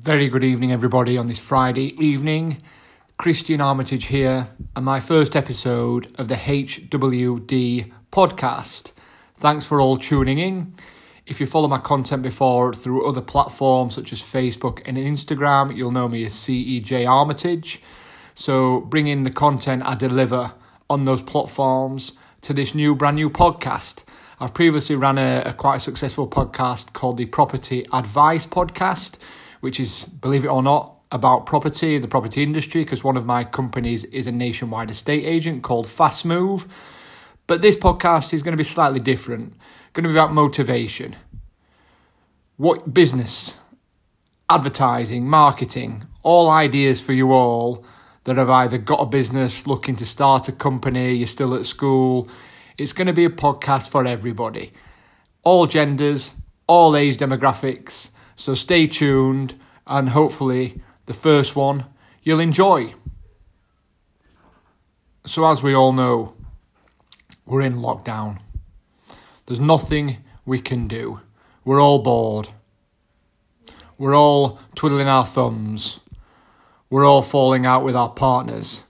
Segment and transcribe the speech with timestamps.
[0.00, 2.58] Very good evening, everybody, on this Friday evening.
[3.16, 8.92] Christian Armitage here, and my first episode of the HWD podcast.
[9.38, 10.72] Thanks for all tuning in.
[11.26, 15.90] If you follow my content before through other platforms such as Facebook and Instagram, you'll
[15.90, 17.82] know me as CEJ Armitage.
[18.36, 20.52] So, bring in the content I deliver
[20.88, 22.12] on those platforms
[22.42, 24.04] to this new, brand new podcast.
[24.38, 29.18] I've previously ran a, a quite successful podcast called the Property Advice Podcast,
[29.60, 33.44] which is, believe it or not, about property, the property industry, because one of my
[33.44, 36.66] companies is a nationwide estate agent called Fast Move.
[37.46, 39.54] But this podcast is going to be slightly different,
[39.94, 41.16] going to be about motivation.
[42.56, 43.56] What business,
[44.50, 47.84] advertising, marketing, all ideas for you all
[48.24, 52.28] that have either got a business, looking to start a company, you're still at school,
[52.76, 54.72] it's going to be a podcast for everybody.
[55.42, 56.32] All genders,
[56.66, 58.10] all age demographics.
[58.38, 61.86] So stay tuned and hopefully the first one
[62.22, 62.94] you'll enjoy.
[65.26, 66.34] So, as we all know,
[67.44, 68.38] we're in lockdown.
[69.46, 71.20] There's nothing we can do.
[71.64, 72.48] We're all bored.
[73.98, 75.98] We're all twiddling our thumbs.
[76.88, 78.84] We're all falling out with our partners,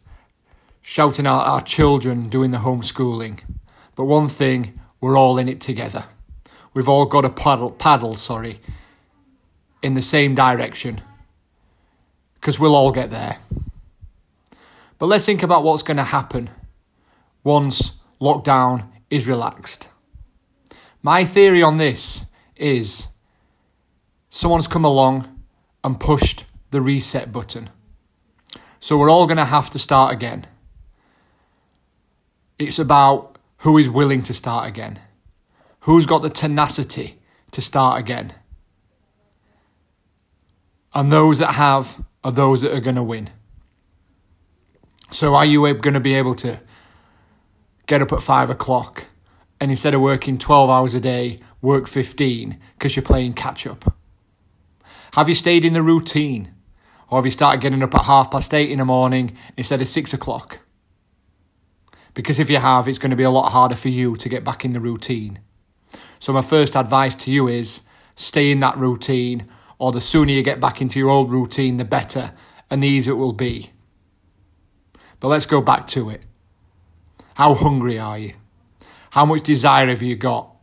[0.82, 3.40] shouting at our children doing the homeschooling.
[3.96, 6.04] But one thing, we're all in it together.
[6.74, 8.60] We've all got a paddle, paddle, sorry,
[9.82, 11.00] in the same direction.
[12.34, 13.38] Because we'll all get there.
[14.98, 16.50] But let's think about what's going to happen
[17.44, 19.88] once lockdown is relaxed.
[21.02, 22.24] My theory on this
[22.56, 23.06] is
[24.30, 25.42] someone's come along
[25.84, 27.70] and pushed the reset button.
[28.80, 30.46] So we're all going to have to start again.
[32.58, 35.00] It's about who is willing to start again?
[35.80, 37.18] Who's got the tenacity
[37.52, 38.34] to start again?
[40.94, 43.30] And those that have are those that are going to win.
[45.10, 46.60] So, are you going to be able to
[47.86, 49.06] get up at five o'clock
[49.60, 53.96] and instead of working 12 hours a day, work 15 because you're playing catch up?
[55.14, 56.52] Have you stayed in the routine?
[57.10, 59.88] Or have you started getting up at half past eight in the morning instead of
[59.88, 60.60] six o'clock?
[62.12, 64.44] Because if you have, it's going to be a lot harder for you to get
[64.44, 65.40] back in the routine.
[66.18, 67.80] So, my first advice to you is
[68.14, 71.84] stay in that routine, or the sooner you get back into your old routine, the
[71.84, 72.32] better,
[72.70, 73.70] and the easier it will be.
[75.20, 76.22] But let's go back to it.
[77.34, 78.34] How hungry are you?
[79.10, 80.54] How much desire have you got?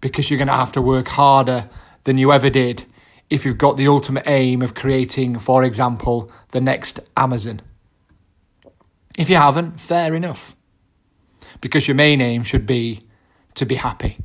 [0.00, 1.68] Because you're going to have to work harder
[2.04, 2.86] than you ever did
[3.28, 7.60] if you've got the ultimate aim of creating, for example, the next Amazon.
[9.18, 10.54] If you haven't, fair enough.
[11.60, 13.06] Because your main aim should be
[13.54, 14.18] to be happy.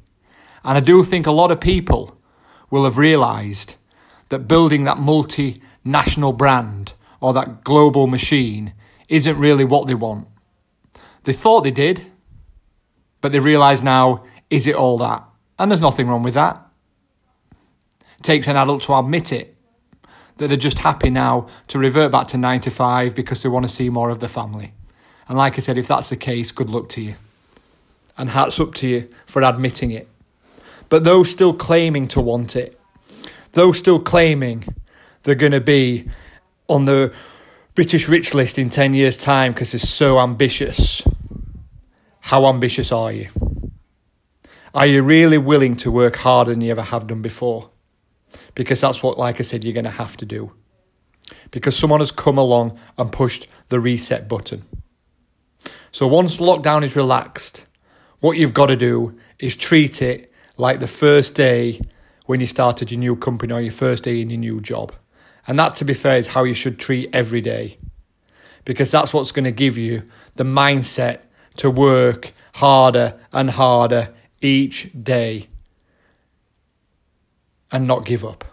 [0.63, 2.20] And I do think a lot of people
[2.71, 3.75] will have realised
[4.29, 8.73] that building that multinational brand or that global machine
[9.07, 10.27] isn't really what they want.
[11.25, 12.05] They thought they did,
[13.19, 15.23] but they realise now, is it all that?
[15.59, 16.65] And there's nothing wrong with that.
[18.17, 19.55] It takes an adult to admit it,
[20.37, 23.67] that they're just happy now to revert back to 9 to 5 because they want
[23.67, 24.73] to see more of the family.
[25.27, 27.15] And like I said, if that's the case, good luck to you.
[28.17, 30.09] And hats up to you for admitting it.
[30.91, 32.77] But those still claiming to want it,
[33.53, 34.65] those still claiming
[35.23, 36.09] they're going to be
[36.67, 37.13] on the
[37.75, 41.01] British rich list in 10 years' time because they're so ambitious.
[42.19, 43.29] How ambitious are you?
[44.73, 47.69] Are you really willing to work harder than you ever have done before?
[48.53, 50.51] Because that's what, like I said, you're going to have to do.
[51.51, 54.65] Because someone has come along and pushed the reset button.
[55.93, 57.65] So once lockdown is relaxed,
[58.19, 60.30] what you've got to do is treat it
[60.61, 61.81] like the first day
[62.27, 64.93] when you started your new company or your first day in your new job.
[65.47, 67.79] And that, to be fair, is how you should treat every day.
[68.63, 70.03] Because that's what's going to give you
[70.35, 71.21] the mindset
[71.55, 75.47] to work harder and harder each day
[77.71, 78.45] and not give up.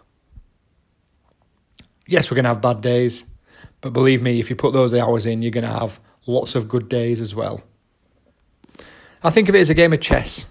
[2.06, 3.26] Yes, we're going to have bad days,
[3.82, 6.68] but believe me, if you put those hours in, you're going to have lots of
[6.70, 7.62] good days as well.
[9.22, 10.46] I think of it as a game of chess.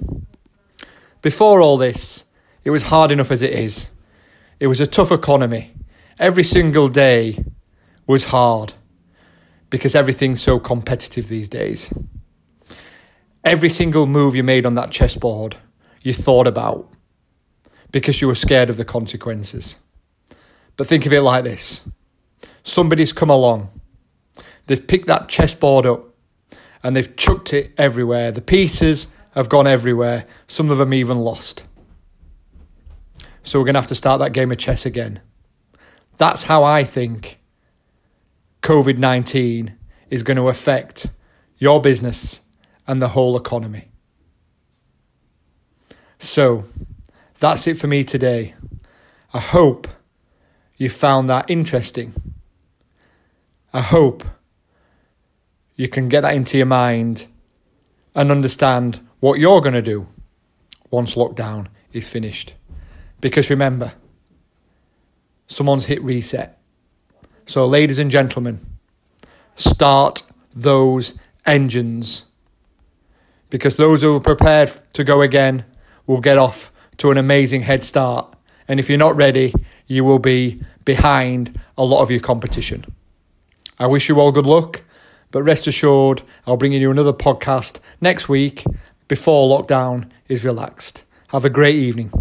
[1.21, 2.25] Before all this,
[2.63, 3.89] it was hard enough as it is.
[4.59, 5.73] It was a tough economy.
[6.19, 7.43] Every single day
[8.05, 8.73] was hard
[9.69, 11.93] because everything's so competitive these days.
[13.43, 15.57] Every single move you made on that chessboard,
[16.01, 16.89] you thought about
[17.91, 19.77] because you were scared of the consequences.
[20.75, 21.83] But think of it like this
[22.63, 23.69] somebody's come along
[24.67, 26.13] They've picked that chessboard up
[26.83, 28.31] and they've chucked it everywhere.
[28.31, 31.63] The pieces have gone everywhere, some of them even lost.
[33.43, 35.21] So we're going to have to start that game of chess again.
[36.17, 37.39] That's how I think
[38.63, 39.77] COVID 19
[40.09, 41.11] is going to affect
[41.57, 42.41] your business
[42.87, 43.89] and the whole economy.
[46.19, 46.63] So,
[47.39, 48.55] that's it for me today.
[49.33, 49.87] I hope
[50.77, 52.13] you found that interesting.
[53.71, 54.23] I hope
[55.75, 57.27] you can get that into your mind
[58.15, 60.07] and understand what you're going to do
[60.91, 62.53] once lockdown is finished.
[63.19, 63.93] Because remember,
[65.47, 66.59] someone's hit reset.
[67.45, 68.65] So, ladies and gentlemen,
[69.55, 70.23] start
[70.53, 71.13] those
[71.45, 72.25] engines.
[73.49, 75.65] Because those who are prepared to go again
[76.05, 78.35] will get off to an amazing head start.
[78.67, 79.53] And if you're not ready,
[79.87, 82.85] you will be behind a lot of your competition.
[83.79, 84.81] I wish you all good luck,
[85.31, 88.65] but rest assured, I'll bring you another podcast next week
[89.07, 91.03] before lockdown is relaxed.
[91.29, 92.11] Have a great evening.